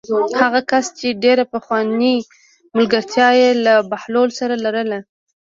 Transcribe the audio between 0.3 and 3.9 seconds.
هغه کس چې ډېره پخوانۍ ملګرتیا یې له